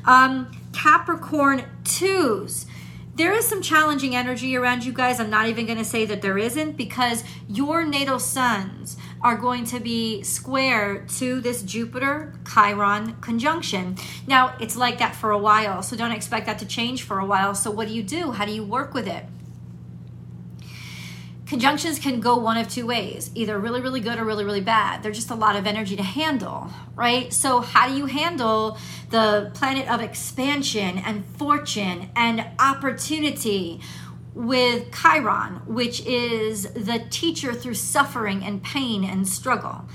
Um, 0.05 0.51
Capricorn 0.71 1.63
twos 1.83 2.67
there 3.15 3.31
is 3.31 3.47
some 3.47 3.61
challenging 3.61 4.13
energy 4.13 4.57
around 4.57 4.83
you 4.83 4.91
guys. 4.91 5.21
I'm 5.21 5.29
not 5.29 5.47
even 5.47 5.65
going 5.65 5.77
to 5.77 5.85
say 5.85 6.05
that 6.05 6.21
there 6.21 6.37
isn't 6.37 6.75
because 6.75 7.23
your 7.47 7.85
natal 7.85 8.19
suns 8.19 8.97
are 9.21 9.37
going 9.37 9.63
to 9.65 9.79
be 9.79 10.21
square 10.21 11.05
to 11.17 11.39
this 11.39 11.63
Jupiter 11.63 12.33
Chiron 12.53 13.15
conjunction. 13.21 13.95
Now, 14.27 14.55
it's 14.59 14.75
like 14.75 14.97
that 14.99 15.15
for 15.15 15.31
a 15.31 15.37
while, 15.37 15.81
so 15.81 15.95
don't 15.95 16.11
expect 16.11 16.45
that 16.47 16.59
to 16.59 16.65
change 16.65 17.03
for 17.03 17.19
a 17.19 17.25
while. 17.25 17.55
So, 17.55 17.71
what 17.71 17.87
do 17.87 17.93
you 17.93 18.03
do? 18.03 18.31
How 18.31 18.45
do 18.45 18.51
you 18.51 18.63
work 18.63 18.93
with 18.93 19.07
it? 19.07 19.25
Conjunctions 21.45 21.99
can 21.99 22.19
go 22.19 22.37
one 22.37 22.57
of 22.57 22.67
two 22.67 22.85
ways 22.87 23.29
either 23.35 23.59
really 23.59 23.81
really 23.81 23.99
good 23.99 24.17
or 24.17 24.23
really 24.23 24.43
really 24.43 24.61
bad. 24.61 25.03
They're 25.03 25.11
just 25.11 25.29
a 25.29 25.35
lot 25.35 25.55
of 25.55 25.67
energy 25.67 25.95
to 25.95 26.03
handle 26.03 26.69
right? 26.95 27.31
So 27.31 27.59
how 27.59 27.87
do 27.87 27.95
you 27.95 28.05
handle 28.05 28.77
the 29.09 29.51
planet 29.53 29.89
of 29.91 30.01
expansion 30.01 30.97
and 30.99 31.25
fortune 31.25 32.09
and 32.15 32.45
opportunity 32.59 33.81
with 34.33 34.91
chiron 34.91 35.61
which 35.65 36.05
is 36.05 36.63
the 36.73 37.03
teacher 37.09 37.53
through 37.53 37.73
suffering 37.73 38.43
and 38.43 38.61
pain 38.63 39.03
and 39.03 39.27
struggle 39.27 39.85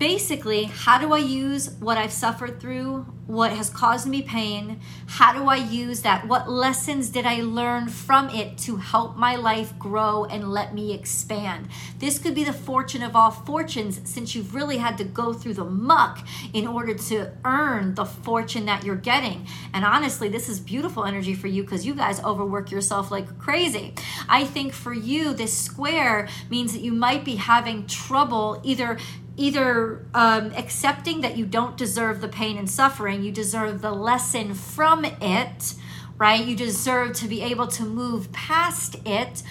basically, 0.00 0.64
how 0.64 0.98
do 0.98 1.12
I 1.12 1.18
use 1.18 1.72
what 1.78 1.98
I've 1.98 2.10
suffered 2.10 2.58
through, 2.58 3.04
what 3.26 3.52
has 3.52 3.68
caused 3.70 4.08
me 4.08 4.22
pain? 4.22 4.80
How 5.06 5.32
do 5.32 5.48
I 5.48 5.56
use 5.56 6.00
that? 6.02 6.26
What 6.26 6.50
lessons 6.50 7.10
did 7.10 7.26
I 7.26 7.42
learn 7.42 7.88
from 7.88 8.30
it 8.30 8.58
to 8.58 8.76
help 8.76 9.16
my 9.16 9.36
life 9.36 9.78
grow 9.78 10.24
and 10.24 10.50
let 10.50 10.74
me 10.74 10.94
expand? 10.94 11.68
This 11.98 12.18
could 12.18 12.34
be 12.34 12.44
the 12.44 12.52
fortune 12.52 13.02
of 13.02 13.14
all 13.14 13.30
fortunes 13.30 14.00
since 14.04 14.34
you've 14.34 14.54
really 14.54 14.78
had 14.78 14.96
to 14.98 15.04
go 15.04 15.34
through 15.34 15.54
the 15.54 15.64
muck 15.64 16.26
in 16.54 16.66
order 16.66 16.94
to 16.94 17.30
earn 17.44 17.94
the 17.94 18.06
fortune 18.06 18.64
that 18.66 18.84
you're 18.84 18.96
getting. 18.96 19.46
And 19.74 19.84
honestly, 19.84 20.30
this 20.30 20.48
is 20.48 20.58
beautiful 20.58 21.04
energy 21.04 21.34
for 21.34 21.46
you 21.46 21.62
because 21.62 21.86
you 21.86 21.94
guys 21.94 22.24
overwork 22.24 22.70
yourself 22.70 23.10
like 23.10 23.38
crazy. 23.38 23.94
I 24.28 24.44
think 24.44 24.72
for 24.72 24.94
you, 24.94 25.34
this 25.34 25.56
square 25.56 26.26
means 26.48 26.72
that 26.72 26.80
you 26.80 26.92
might 26.92 27.24
be 27.24 27.36
having 27.36 27.86
trouble 27.86 28.60
either 28.64 28.98
either 29.40 30.04
um, 30.12 30.52
accepting 30.54 31.22
that 31.22 31.34
you 31.34 31.46
don't 31.46 31.74
deserve 31.74 32.20
the 32.20 32.28
pain 32.28 32.58
and 32.58 32.68
suffering, 32.68 33.22
you 33.22 33.32
deserve 33.32 33.80
the 33.80 33.90
lesson 33.90 34.52
from 34.52 35.02
it, 35.04 35.74
right? 36.18 36.44
You 36.44 36.54
deserve 36.54 37.14
to 37.14 37.26
be 37.26 37.40
able 37.40 37.66
to 37.68 37.84
move 37.84 38.30
past 38.32 38.96
it, 39.06 39.42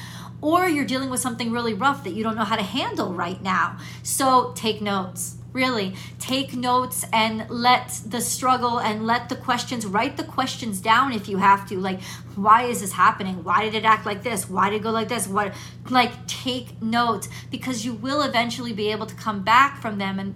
or 0.41 0.67
you're 0.67 0.85
dealing 0.85 1.09
with 1.09 1.19
something 1.19 1.51
really 1.51 1.73
rough 1.73 2.03
that 2.03 2.13
you 2.13 2.23
don't 2.23 2.35
know 2.35 2.43
how 2.43 2.55
to 2.55 2.61
handle 2.61 3.13
right 3.13 3.41
now. 3.41 3.79
So 4.03 4.53
take 4.55 4.79
notes 4.79 5.38
really 5.53 5.95
take 6.19 6.55
notes 6.55 7.05
and 7.11 7.49
let 7.49 8.01
the 8.05 8.21
struggle 8.21 8.79
and 8.79 9.05
let 9.05 9.29
the 9.29 9.35
questions 9.35 9.85
write 9.85 10.17
the 10.17 10.23
questions 10.23 10.79
down 10.79 11.11
if 11.11 11.27
you 11.27 11.37
have 11.37 11.67
to. 11.69 11.79
Like 11.79 12.01
why 12.35 12.63
is 12.63 12.81
this 12.81 12.93
happening? 12.93 13.43
Why 13.43 13.63
did 13.63 13.75
it 13.75 13.85
act 13.85 14.05
like 14.05 14.23
this? 14.23 14.49
Why 14.49 14.69
did 14.69 14.77
it 14.77 14.83
go 14.83 14.91
like 14.91 15.09
this? 15.09 15.27
What 15.27 15.53
like 15.89 16.27
take 16.27 16.81
notes 16.81 17.29
because 17.51 17.85
you 17.85 17.93
will 17.93 18.21
eventually 18.21 18.73
be 18.73 18.91
able 18.91 19.05
to 19.05 19.15
come 19.15 19.43
back 19.43 19.81
from 19.81 19.97
them 19.97 20.19
and 20.19 20.35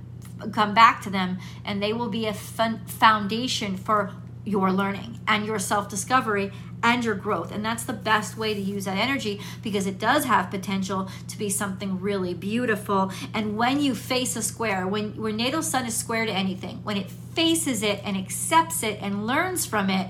come 0.51 0.73
back 0.73 1.01
to 1.03 1.09
them 1.09 1.37
and 1.63 1.81
they 1.81 1.93
will 1.93 2.09
be 2.09 2.25
a 2.25 2.33
foundation 2.33 3.77
for 3.77 4.11
your 4.45 4.71
learning 4.71 5.19
and 5.27 5.45
your 5.45 5.59
self 5.59 5.89
discovery 5.89 6.51
and 6.83 7.03
your 7.03 7.15
growth. 7.15 7.51
And 7.51 7.65
that's 7.65 7.83
the 7.83 7.93
best 7.93 8.37
way 8.37 8.53
to 8.53 8.59
use 8.59 8.85
that 8.85 8.97
energy 8.97 9.41
because 9.63 9.87
it 9.87 9.97
does 9.97 10.25
have 10.25 10.51
potential 10.51 11.09
to 11.29 11.37
be 11.37 11.49
something 11.49 11.99
really 11.99 12.33
beautiful. 12.33 13.11
And 13.33 13.57
when 13.57 13.79
you 13.81 13.95
face 13.95 14.35
a 14.35 14.43
square, 14.43 14.85
when 14.85 15.19
when 15.19 15.37
natal 15.37 15.63
sun 15.63 15.85
is 15.85 15.95
square 15.95 16.25
to 16.25 16.31
anything, 16.31 16.83
when 16.83 16.97
it 16.97 17.09
faces 17.09 17.81
it 17.81 18.01
and 18.03 18.17
accepts 18.17 18.83
it 18.83 18.99
and 19.01 19.25
learns 19.25 19.65
from 19.65 19.89
it, 19.89 20.09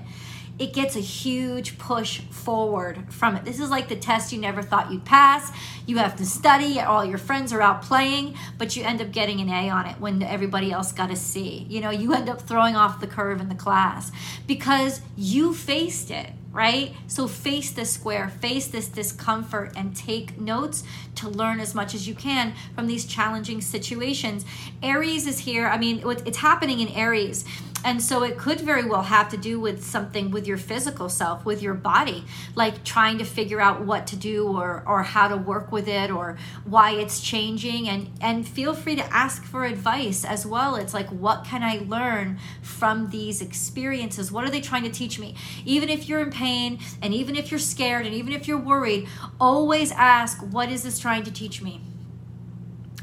it 0.58 0.72
gets 0.72 0.94
a 0.94 1.00
huge 1.00 1.78
push 1.78 2.20
forward 2.20 3.12
from 3.12 3.34
it. 3.34 3.44
This 3.44 3.58
is 3.58 3.70
like 3.70 3.88
the 3.88 3.96
test 3.96 4.32
you 4.32 4.40
never 4.40 4.62
thought 4.62 4.92
you'd 4.92 5.04
pass. 5.04 5.50
You 5.86 5.98
have 5.98 6.14
to 6.16 6.26
study, 6.26 6.78
all 6.80 7.04
your 7.04 7.18
friends 7.18 7.52
are 7.52 7.60
out 7.60 7.82
playing, 7.82 8.36
but 8.56 8.76
you 8.76 8.84
end 8.84 9.00
up 9.00 9.10
getting 9.10 9.40
an 9.40 9.48
A 9.48 9.68
on 9.70 9.86
it 9.86 9.98
when 9.98 10.22
everybody 10.22 10.70
else 10.70 10.92
got 10.92 11.10
a 11.10 11.16
C. 11.16 11.66
You 11.68 11.80
know, 11.80 11.90
you 11.90 12.14
end 12.14 12.28
up 12.28 12.40
throwing 12.40 12.76
off 12.76 13.00
the 13.00 13.08
curve 13.08 13.40
in 13.40 13.48
the 13.48 13.56
class 13.56 14.12
because 14.46 15.00
you 15.16 15.54
faced 15.54 16.12
it 16.12 16.30
right? 16.54 16.94
So 17.08 17.26
face 17.26 17.72
this 17.72 17.90
square, 17.90 18.28
face 18.28 18.68
this 18.68 18.88
discomfort, 18.88 19.72
and 19.76 19.94
take 19.94 20.40
notes 20.40 20.84
to 21.16 21.28
learn 21.28 21.60
as 21.60 21.74
much 21.74 21.94
as 21.94 22.08
you 22.08 22.14
can 22.14 22.54
from 22.74 22.86
these 22.86 23.04
challenging 23.04 23.60
situations. 23.60 24.46
Aries 24.82 25.26
is 25.26 25.40
here. 25.40 25.66
I 25.66 25.76
mean, 25.76 26.02
it's 26.24 26.38
happening 26.38 26.80
in 26.80 26.88
Aries 26.88 27.44
and 27.84 28.02
so 28.02 28.22
it 28.22 28.38
could 28.38 28.60
very 28.60 28.84
well 28.84 29.02
have 29.02 29.28
to 29.28 29.36
do 29.36 29.60
with 29.60 29.84
something 29.84 30.30
with 30.30 30.46
your 30.46 30.56
physical 30.56 31.08
self, 31.10 31.44
with 31.44 31.62
your 31.62 31.74
body, 31.74 32.24
like 32.54 32.82
trying 32.82 33.18
to 33.18 33.24
figure 33.24 33.60
out 33.60 33.82
what 33.82 34.06
to 34.08 34.16
do 34.16 34.48
or 34.48 34.82
or 34.86 35.02
how 35.02 35.28
to 35.28 35.36
work 35.36 35.70
with 35.70 35.86
it 35.86 36.10
or 36.10 36.38
why 36.64 36.92
it's 36.92 37.20
changing 37.20 37.88
and 37.88 38.10
and 38.20 38.48
feel 38.48 38.74
free 38.74 38.96
to 38.96 39.04
ask 39.14 39.44
for 39.44 39.64
advice 39.64 40.24
as 40.24 40.46
well. 40.46 40.76
It's 40.76 40.94
like 40.94 41.08
what 41.08 41.44
can 41.44 41.62
I 41.62 41.84
learn 41.86 42.38
from 42.62 43.10
these 43.10 43.42
experiences? 43.42 44.32
What 44.32 44.44
are 44.44 44.50
they 44.50 44.62
trying 44.62 44.84
to 44.84 44.90
teach 44.90 45.18
me? 45.18 45.36
Even 45.64 45.90
if 45.90 46.08
you're 46.08 46.20
in 46.20 46.30
pain 46.30 46.78
and 47.02 47.12
even 47.12 47.36
if 47.36 47.50
you're 47.50 47.60
scared 47.60 48.06
and 48.06 48.14
even 48.14 48.32
if 48.32 48.48
you're 48.48 48.58
worried, 48.58 49.06
always 49.38 49.92
ask 49.92 50.40
what 50.40 50.70
is 50.70 50.82
this 50.82 50.98
trying 50.98 51.24
to 51.24 51.30
teach 51.30 51.60
me? 51.60 51.82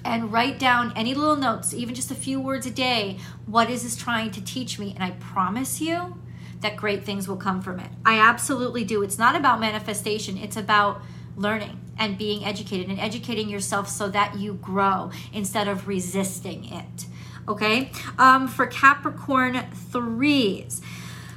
And 0.03 0.31
write 0.31 0.59
down 0.59 0.93
any 0.95 1.13
little 1.13 1.35
notes, 1.35 1.73
even 1.73 1.95
just 1.95 2.11
a 2.11 2.15
few 2.15 2.39
words 2.39 2.65
a 2.65 2.71
day. 2.71 3.17
What 3.45 3.69
is 3.69 3.83
this 3.83 3.95
trying 3.95 4.31
to 4.31 4.43
teach 4.43 4.79
me? 4.79 4.93
And 4.93 5.03
I 5.03 5.11
promise 5.11 5.81
you 5.81 6.17
that 6.61 6.75
great 6.75 7.03
things 7.03 7.27
will 7.27 7.37
come 7.37 7.61
from 7.61 7.79
it. 7.79 7.89
I 8.05 8.19
absolutely 8.19 8.83
do. 8.83 9.01
It's 9.01 9.17
not 9.17 9.35
about 9.35 9.59
manifestation, 9.59 10.37
it's 10.37 10.57
about 10.57 11.01
learning 11.35 11.79
and 11.97 12.17
being 12.17 12.45
educated 12.45 12.89
and 12.89 12.99
educating 12.99 13.49
yourself 13.49 13.87
so 13.87 14.09
that 14.09 14.37
you 14.37 14.53
grow 14.55 15.11
instead 15.33 15.67
of 15.67 15.87
resisting 15.87 16.65
it. 16.65 17.05
Okay? 17.47 17.91
Um, 18.17 18.47
for 18.47 18.67
Capricorn 18.67 19.61
threes, 19.91 20.81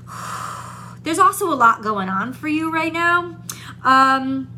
there's 1.03 1.19
also 1.19 1.53
a 1.53 1.57
lot 1.57 1.83
going 1.83 2.09
on 2.09 2.33
for 2.33 2.49
you 2.49 2.71
right 2.71 2.93
now. 2.93 3.39
Um, 3.83 4.54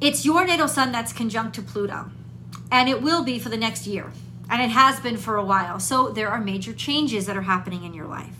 it's 0.00 0.24
your 0.24 0.46
natal 0.46 0.68
sun 0.68 0.92
that's 0.92 1.12
conjunct 1.12 1.54
to 1.56 1.62
Pluto, 1.62 2.10
and 2.70 2.88
it 2.88 3.02
will 3.02 3.24
be 3.24 3.38
for 3.38 3.48
the 3.48 3.56
next 3.56 3.86
year, 3.86 4.12
and 4.48 4.62
it 4.62 4.70
has 4.70 5.00
been 5.00 5.16
for 5.16 5.36
a 5.36 5.44
while. 5.44 5.80
So 5.80 6.10
there 6.10 6.28
are 6.28 6.40
major 6.40 6.72
changes 6.72 7.26
that 7.26 7.36
are 7.36 7.42
happening 7.42 7.84
in 7.84 7.94
your 7.94 8.06
life. 8.06 8.34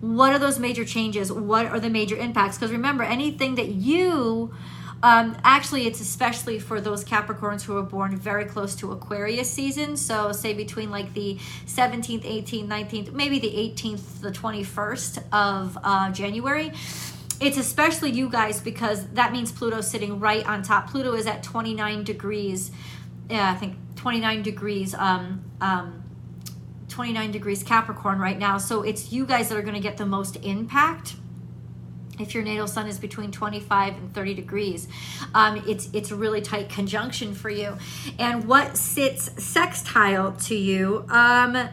What 0.00 0.32
are 0.32 0.38
those 0.38 0.58
major 0.58 0.84
changes? 0.84 1.32
What 1.32 1.66
are 1.66 1.80
the 1.80 1.90
major 1.90 2.16
impacts? 2.16 2.56
Because 2.58 2.72
remember, 2.72 3.02
anything 3.02 3.54
that 3.54 3.68
you 3.68 4.54
um, 5.02 5.36
actually, 5.44 5.86
it's 5.86 6.00
especially 6.00 6.58
for 6.58 6.80
those 6.80 7.04
Capricorns 7.04 7.62
who 7.62 7.76
are 7.76 7.82
born 7.82 8.16
very 8.16 8.44
close 8.44 8.74
to 8.76 8.92
Aquarius 8.92 9.50
season. 9.50 9.96
So, 9.96 10.32
say 10.32 10.54
between 10.54 10.90
like 10.90 11.12
the 11.14 11.38
17th, 11.66 12.24
18th, 12.24 12.66
19th, 12.66 13.12
maybe 13.12 13.38
the 13.38 13.50
18th, 13.50 14.20
the 14.20 14.30
21st 14.30 15.22
of 15.32 15.78
uh, 15.82 16.10
January 16.12 16.72
it's 17.40 17.56
especially 17.56 18.10
you 18.10 18.28
guys 18.28 18.60
because 18.60 19.06
that 19.08 19.32
means 19.32 19.52
Pluto's 19.52 19.88
sitting 19.88 20.20
right 20.20 20.46
on 20.46 20.62
top. 20.62 20.90
Pluto 20.90 21.14
is 21.14 21.26
at 21.26 21.42
29 21.42 22.04
degrees. 22.04 22.70
Yeah, 23.28 23.50
I 23.50 23.54
think 23.56 23.76
29 23.96 24.42
degrees. 24.42 24.94
Um, 24.94 25.44
um, 25.60 26.02
29 26.88 27.30
degrees 27.30 27.62
Capricorn 27.62 28.18
right 28.18 28.38
now. 28.38 28.58
So 28.58 28.82
it's 28.82 29.12
you 29.12 29.26
guys 29.26 29.48
that 29.48 29.58
are 29.58 29.62
going 29.62 29.74
to 29.74 29.80
get 29.80 29.96
the 29.96 30.06
most 30.06 30.36
impact. 30.36 31.16
If 32.18 32.32
your 32.32 32.42
natal 32.42 32.66
sun 32.66 32.86
is 32.86 32.98
between 32.98 33.30
25 33.30 33.98
and 33.98 34.14
30 34.14 34.32
degrees, 34.32 34.88
um, 35.34 35.62
it's 35.66 35.90
it's 35.92 36.10
a 36.10 36.16
really 36.16 36.40
tight 36.40 36.70
conjunction 36.70 37.34
for 37.34 37.50
you. 37.50 37.76
And 38.18 38.46
what 38.46 38.78
sits 38.78 39.44
sextile 39.44 40.32
to 40.32 40.54
you? 40.54 41.04
Um, 41.10 41.68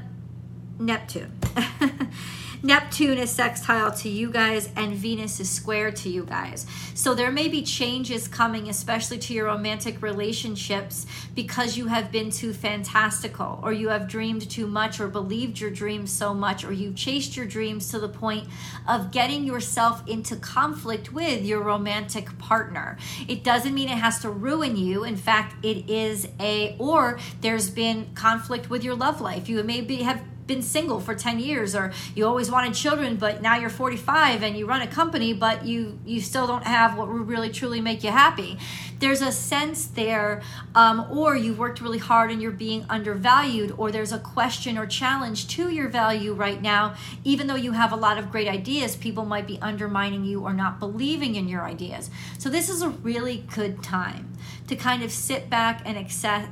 Neptune. 0.80 1.40
Neptune 2.66 3.18
is 3.18 3.30
sextile 3.30 3.92
to 3.92 4.08
you 4.08 4.32
guys, 4.32 4.70
and 4.78 4.96
Venus 4.96 5.42
is 5.42 5.50
square 5.50 5.92
to 5.92 6.08
you 6.08 6.24
guys. 6.24 6.66
So 6.94 7.14
there 7.14 7.30
may 7.30 7.50
be 7.50 7.62
changes 7.62 8.30
coming, 8.30 8.70
especially 8.70 9.18
to 9.18 9.34
your 9.34 9.48
romantic 9.48 10.02
relationships, 10.02 11.06
because 11.36 11.76
you 11.76 11.88
have 11.88 12.10
been 12.10 12.32
too 12.32 12.54
fantastical, 12.54 13.60
or 13.62 13.74
you 13.74 13.90
have 13.90 14.08
dreamed 14.08 14.50
too 14.50 14.66
much, 14.66 15.02
or 15.02 15.10
believed 15.10 15.60
your 15.60 15.72
dreams 15.72 16.10
so 16.10 16.34
much, 16.34 16.64
or 16.64 16.72
you've 16.72 16.96
chased 16.96 17.36
your 17.36 17.46
dreams 17.46 17.92
to 17.92 18.00
the 18.00 18.08
point 18.08 18.48
of 18.88 19.12
getting 19.12 19.44
yourself 19.44 20.02
into 20.08 20.38
conflict 20.38 21.12
with 21.12 21.44
your 21.44 21.62
romantic 21.62 22.38
partner. 22.38 22.98
It 23.28 23.44
doesn't 23.44 23.74
mean 23.74 23.90
it 23.90 23.98
has 23.98 24.20
to 24.20 24.30
ruin 24.30 24.78
you. 24.78 25.04
In 25.04 25.18
fact, 25.18 25.66
it 25.66 25.90
is 25.90 26.30
a, 26.40 26.78
or 26.80 27.20
there's 27.42 27.70
been 27.70 28.14
conflict 28.16 28.70
with 28.70 28.86
your 28.86 28.96
love 28.96 29.20
life. 29.20 29.50
You 29.50 29.62
maybe 29.64 29.98
have 29.98 30.24
been 30.46 30.62
single 30.62 31.00
for 31.00 31.16
10 31.16 31.40
years 31.40 31.76
or 31.76 31.92
you 32.16 32.26
always 32.26 32.52
wanted 32.52 32.74
children 32.74 33.16
but 33.16 33.42
now 33.42 33.56
you're 33.56 33.70
45 33.70 34.44
and 34.44 34.58
you 34.58 34.66
run 34.66 34.82
a 34.82 34.88
company 34.88 35.34
but 35.34 35.66
you 35.66 36.00
you 36.06 36.20
still 36.20 36.48
don't 36.48 36.66
have 36.66 36.98
what 36.98 37.08
would 37.08 37.28
really 37.28 37.50
truly 37.50 37.82
make 37.82 38.04
you 38.04 38.12
happy. 38.12 38.58
There's 39.00 39.22
a 39.22 39.32
sense 39.32 39.86
there 39.86 40.42
um, 40.76 41.08
or 41.10 41.36
you've 41.36 41.60
worked 41.60 41.82
really 41.82 41.98
hard 41.98 42.32
and 42.32 42.42
you're 42.42 42.52
being 42.52 42.86
undervalued 42.90 43.74
or 43.78 43.92
there's 43.92 44.12
a 44.12 44.20
question 44.20 44.78
or 44.78 44.86
challenge 44.86 45.48
to 45.50 45.70
your 45.70 45.90
value 45.90 46.34
right 46.34 46.62
now. 46.62 46.96
Even 47.24 47.48
though 47.48 47.56
you 47.56 47.72
have 47.74 47.92
a 47.92 47.98
lot 47.98 48.18
of 48.18 48.32
great 48.32 48.48
ideas 48.48 48.96
people 48.96 49.26
might 49.26 49.48
be 49.48 49.60
undermining 49.62 50.26
you 50.26 50.42
or 50.42 50.54
not 50.54 50.80
believing 50.80 51.36
in 51.36 51.48
your 51.48 51.64
ideas. 51.64 52.10
So 52.38 52.50
this 52.50 52.70
is 52.70 52.82
a 52.82 52.90
really 52.90 53.46
good 53.54 53.82
time 53.84 54.34
to 54.68 54.76
kind 54.76 55.04
of 55.04 55.12
sit 55.12 55.50
back 55.50 55.82
and 55.86 55.98
assess, 55.98 56.48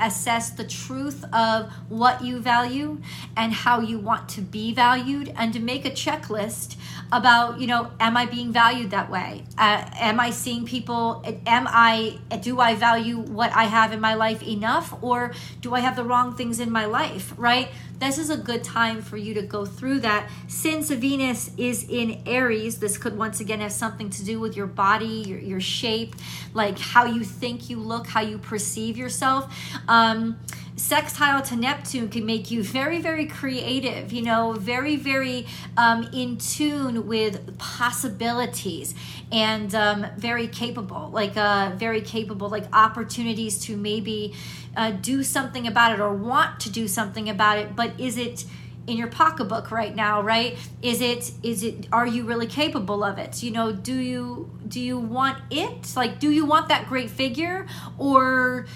assess 0.00 0.50
the 0.50 0.64
truth 0.64 1.24
of 1.32 1.72
what 1.88 2.22
you 2.22 2.38
value 2.38 3.00
and 3.36 3.52
how 3.52 3.80
you 3.80 3.98
want 3.98 4.28
to 4.30 4.40
be 4.40 4.72
valued 4.72 5.32
and 5.36 5.52
to 5.52 5.60
make 5.60 5.84
a 5.84 5.90
checklist 5.90 6.76
about 7.12 7.60
you 7.60 7.66
know 7.66 7.90
am 8.00 8.16
i 8.16 8.26
being 8.26 8.52
valued 8.52 8.90
that 8.90 9.10
way? 9.10 9.44
Uh, 9.58 9.84
am 10.00 10.20
i 10.20 10.30
seeing 10.30 10.64
people 10.64 11.22
am 11.46 11.66
i 11.68 12.18
do 12.40 12.60
i 12.60 12.74
value 12.74 13.18
what 13.18 13.52
i 13.54 13.64
have 13.64 13.92
in 13.92 14.00
my 14.00 14.14
life 14.14 14.42
enough 14.42 14.94
or 15.02 15.32
do 15.60 15.74
i 15.74 15.80
have 15.80 15.96
the 15.96 16.04
wrong 16.04 16.34
things 16.34 16.60
in 16.60 16.70
my 16.70 16.84
life 16.84 17.34
right 17.36 17.68
this 17.98 18.18
is 18.18 18.30
a 18.30 18.36
good 18.36 18.62
time 18.64 19.02
for 19.02 19.16
you 19.16 19.34
to 19.34 19.42
go 19.42 19.64
through 19.64 20.00
that. 20.00 20.28
Since 20.48 20.90
venus 20.90 21.50
is 21.56 21.84
in 21.88 22.22
aries 22.26 22.78
this 22.78 22.98
could 22.98 23.16
once 23.16 23.40
again 23.40 23.60
have 23.60 23.72
something 23.72 24.10
to 24.10 24.24
do 24.24 24.40
with 24.40 24.56
your 24.56 24.66
body 24.66 25.24
your, 25.26 25.38
your 25.38 25.60
shape 25.60 26.14
like 26.52 26.78
how 26.78 27.04
you 27.04 27.24
think 27.24 27.70
you 27.70 27.78
look 27.78 28.06
how 28.06 28.20
you 28.20 28.38
perceive 28.38 28.96
yourself. 28.96 29.54
Um, 29.88 30.38
sextile 30.76 31.40
to 31.40 31.56
Neptune 31.56 32.08
can 32.08 32.26
make 32.26 32.50
you 32.50 32.62
very, 32.62 33.00
very 33.00 33.26
creative, 33.26 34.12
you 34.12 34.22
know, 34.22 34.52
very, 34.52 34.96
very 34.96 35.46
um, 35.76 36.08
in 36.12 36.36
tune 36.36 37.06
with 37.06 37.56
possibilities 37.58 38.94
and 39.30 39.74
um, 39.74 40.06
very 40.16 40.48
capable, 40.48 41.10
like 41.12 41.36
uh, 41.36 41.72
very 41.76 42.00
capable, 42.00 42.48
like 42.48 42.64
opportunities 42.74 43.58
to 43.60 43.76
maybe 43.76 44.34
uh, 44.76 44.90
do 44.90 45.22
something 45.22 45.66
about 45.66 45.92
it 45.92 46.00
or 46.00 46.12
want 46.14 46.60
to 46.60 46.70
do 46.70 46.88
something 46.88 47.28
about 47.28 47.58
it. 47.58 47.76
But 47.76 47.98
is 47.98 48.16
it, 48.18 48.44
in 48.86 48.96
your 48.96 49.08
pocketbook 49.08 49.70
right 49.70 49.94
now 49.94 50.20
right? 50.20 50.58
Is 50.82 51.00
it 51.00 51.32
is 51.42 51.62
it 51.62 51.88
are 51.92 52.06
you 52.06 52.24
really 52.24 52.46
capable 52.46 53.02
of 53.02 53.18
it? 53.18 53.42
You 53.42 53.50
know 53.50 53.72
do 53.72 53.94
you 53.94 54.50
do 54.66 54.80
you 54.80 54.98
want 54.98 55.38
it? 55.50 55.94
Like 55.96 56.18
do 56.18 56.30
you 56.30 56.44
want 56.44 56.68
that 56.68 56.86
great 56.88 57.10
figure? 57.10 57.66
Or 57.98 58.66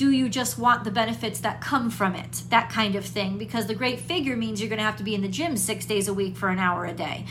do 0.00 0.10
you 0.10 0.30
just 0.30 0.58
want 0.58 0.82
the 0.84 0.90
benefits 0.90 1.40
that 1.40 1.60
come 1.60 1.90
from 1.90 2.14
it? 2.14 2.44
That 2.48 2.70
kind 2.70 2.96
of 2.96 3.04
thing. 3.04 3.36
Because 3.36 3.66
the 3.66 3.74
great 3.74 4.00
figure 4.00 4.34
means 4.34 4.58
you're 4.58 4.70
going 4.70 4.78
to 4.78 4.82
have 4.82 4.96
to 4.96 5.02
be 5.02 5.14
in 5.14 5.20
the 5.20 5.28
gym 5.28 5.58
6 5.58 5.84
days 5.84 6.08
a 6.08 6.14
week 6.14 6.38
for 6.38 6.48
an 6.48 6.58
hour 6.58 6.86
a 6.86 6.94
day 6.94 7.26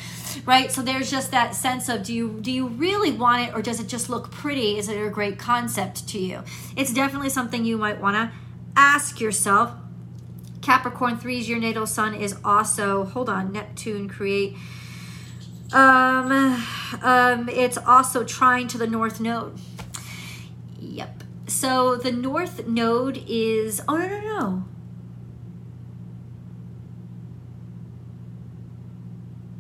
right? 0.46 0.72
So 0.72 0.84
there's 0.84 1.10
just 1.10 1.32
that 1.32 1.56
sense 1.56 1.90
of 1.90 2.04
do 2.04 2.14
you 2.14 2.38
do 2.42 2.52
you 2.52 2.68
really 2.68 3.12
want 3.12 3.48
it 3.48 3.56
or 3.56 3.64
does 3.64 3.80
it 3.80 3.88
just 3.88 4.08
look 4.08 4.30
pretty? 4.30 4.78
Is 4.78 4.88
it 4.88 5.02
a 5.02 5.10
great 5.10 5.40
concept 5.40 6.08
to 6.10 6.20
you? 6.20 6.44
It's 6.76 6.94
definitely 6.94 7.30
something 7.30 7.66
you 7.66 7.76
might 7.78 8.00
want 8.00 8.16
to 8.16 8.32
ask 8.76 9.20
yourself. 9.20 9.72
Capricorn 10.62 11.18
3 11.18 11.40
is 11.40 11.50
your 11.50 11.60
natal 11.60 11.88
sun 11.88 12.14
is 12.14 12.36
also 12.46 13.06
hold 13.06 13.30
on 13.30 13.52
neptune 13.52 14.08
create 14.08 14.56
um 15.74 16.32
um 17.02 17.50
it's 17.50 17.80
also 17.80 18.24
trine 18.24 18.68
to 18.68 18.78
the 18.78 18.88
north 18.88 19.20
node. 19.20 19.58
Yep 20.80 21.24
so 21.50 21.96
the 21.96 22.12
north 22.12 22.68
node 22.68 23.24
is, 23.28 23.82
oh, 23.88 23.98
no, 23.98 24.08
no, 24.08 24.20
no. 24.20 24.66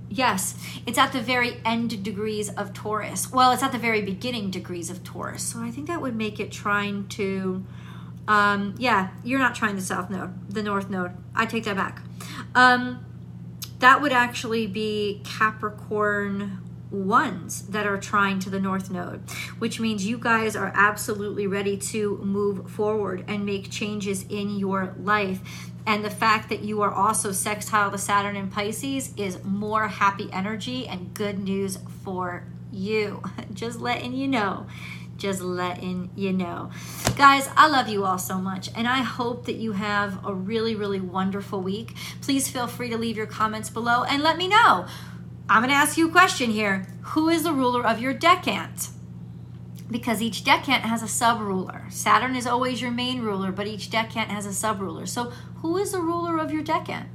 Yes, 0.09 0.55
it's 0.85 0.97
at 0.97 1.13
the 1.13 1.21
very 1.21 1.61
end 1.63 2.03
degrees 2.03 2.49
of 2.49 2.73
Taurus. 2.73 3.31
Well, 3.31 3.51
it's 3.51 3.63
at 3.63 3.71
the 3.71 3.77
very 3.77 4.01
beginning 4.01 4.51
degrees 4.51 4.89
of 4.89 5.03
Taurus. 5.03 5.43
So 5.43 5.59
I 5.61 5.71
think 5.71 5.87
that 5.87 6.01
would 6.01 6.15
make 6.15 6.39
it 6.39 6.51
trine 6.51 7.07
to, 7.09 7.63
um, 8.27 8.75
yeah, 8.77 9.09
you're 9.23 9.39
not 9.39 9.55
trine 9.55 9.75
the 9.75 9.81
south 9.81 10.09
node, 10.09 10.51
the 10.51 10.63
north 10.63 10.89
node. 10.89 11.11
I 11.35 11.45
take 11.45 11.63
that 11.65 11.75
back. 11.75 12.01
Um, 12.55 13.05
that 13.79 14.01
would 14.01 14.11
actually 14.11 14.67
be 14.67 15.21
Capricorn 15.23 16.68
ones 16.91 17.63
that 17.67 17.85
are 17.85 17.97
trine 17.97 18.39
to 18.39 18.49
the 18.49 18.59
north 18.59 18.89
node, 18.89 19.21
which 19.59 19.79
means 19.79 20.05
you 20.05 20.17
guys 20.17 20.55
are 20.55 20.71
absolutely 20.75 21.47
ready 21.47 21.77
to 21.77 22.17
move 22.17 22.69
forward 22.69 23.23
and 23.27 23.45
make 23.45 23.69
changes 23.69 24.25
in 24.29 24.57
your 24.57 24.95
life. 24.99 25.41
And 25.85 26.03
the 26.03 26.09
fact 26.09 26.49
that 26.49 26.61
you 26.61 26.81
are 26.81 26.93
also 26.93 27.31
sextile 27.31 27.91
to 27.91 27.97
Saturn 27.97 28.35
and 28.35 28.51
Pisces 28.51 29.13
is 29.17 29.43
more 29.43 29.87
happy 29.87 30.29
energy 30.31 30.87
and 30.87 31.13
good 31.13 31.39
news 31.39 31.79
for 32.03 32.43
you. 32.71 33.23
Just 33.53 33.79
letting 33.79 34.13
you 34.13 34.27
know. 34.27 34.67
Just 35.17 35.41
letting 35.41 36.09
you 36.15 36.31
know. 36.31 36.71
Guys, 37.17 37.49
I 37.57 37.67
love 37.67 37.89
you 37.89 38.05
all 38.05 38.17
so 38.17 38.37
much, 38.37 38.69
and 38.73 38.87
I 38.87 38.99
hope 38.99 39.47
that 39.47 39.55
you 39.55 39.73
have 39.73 40.25
a 40.25 40.33
really, 40.33 40.75
really 40.75 41.01
wonderful 41.01 41.59
week. 41.59 41.93
Please 42.21 42.47
feel 42.47 42.67
free 42.67 42.89
to 42.89 42.97
leave 42.97 43.17
your 43.17 43.25
comments 43.25 43.69
below 43.69 44.03
and 44.03 44.23
let 44.23 44.37
me 44.37 44.47
know 44.47 44.87
I'm 45.51 45.63
going 45.63 45.71
to 45.71 45.75
ask 45.75 45.97
you 45.97 46.07
a 46.07 46.11
question 46.11 46.51
here. 46.51 46.85
Who 47.01 47.27
is 47.27 47.41
the 47.41 47.53
ruler 47.53 47.83
of 47.83 47.99
your 47.99 48.13
decant? 48.13 48.89
Because 49.89 50.21
each 50.21 50.43
decant 50.43 50.83
has 50.83 51.01
a 51.01 51.07
sub 51.07 51.41
ruler. 51.41 51.85
Saturn 51.89 52.35
is 52.35 52.45
always 52.45 52.83
your 52.83 52.91
main 52.91 53.23
ruler, 53.23 53.51
but 53.51 53.65
each 53.65 53.89
decant 53.89 54.29
has 54.29 54.45
a 54.45 54.53
sub 54.53 54.79
ruler. 54.79 55.07
So, 55.07 55.31
who 55.63 55.77
is 55.77 55.91
the 55.91 56.01
ruler 56.01 56.37
of 56.37 56.51
your 56.51 56.61
decant? 56.61 57.09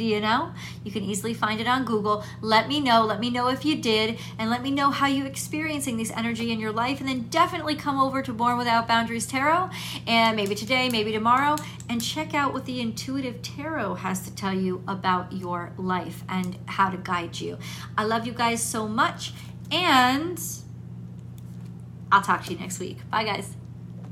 Do 0.00 0.06
you 0.06 0.18
know? 0.18 0.54
You 0.82 0.90
can 0.90 1.02
easily 1.02 1.34
find 1.34 1.60
it 1.60 1.66
on 1.66 1.84
Google. 1.84 2.24
Let 2.40 2.68
me 2.68 2.80
know. 2.80 3.04
Let 3.04 3.20
me 3.20 3.28
know 3.28 3.48
if 3.48 3.66
you 3.66 3.76
did, 3.76 4.18
and 4.38 4.48
let 4.48 4.62
me 4.62 4.70
know 4.70 4.90
how 4.90 5.06
you're 5.08 5.26
experiencing 5.26 5.98
this 5.98 6.10
energy 6.12 6.50
in 6.52 6.58
your 6.58 6.72
life. 6.72 7.00
And 7.00 7.06
then 7.06 7.28
definitely 7.28 7.74
come 7.74 8.00
over 8.00 8.22
to 8.22 8.32
Born 8.32 8.56
Without 8.56 8.88
Boundaries 8.88 9.26
Tarot, 9.26 9.68
and 10.06 10.36
maybe 10.36 10.54
today, 10.54 10.88
maybe 10.88 11.12
tomorrow, 11.12 11.56
and 11.90 12.00
check 12.00 12.32
out 12.32 12.54
what 12.54 12.64
the 12.64 12.80
Intuitive 12.80 13.42
Tarot 13.42 13.96
has 13.96 14.22
to 14.22 14.34
tell 14.34 14.54
you 14.54 14.82
about 14.88 15.34
your 15.34 15.74
life 15.76 16.24
and 16.30 16.56
how 16.64 16.88
to 16.88 16.96
guide 16.96 17.38
you. 17.38 17.58
I 17.98 18.04
love 18.04 18.26
you 18.26 18.32
guys 18.32 18.62
so 18.62 18.88
much, 18.88 19.34
and 19.70 20.40
I'll 22.10 22.22
talk 22.22 22.46
to 22.46 22.54
you 22.54 22.58
next 22.58 22.78
week. 22.80 22.96
Bye, 23.10 23.24
guys. 23.24 23.59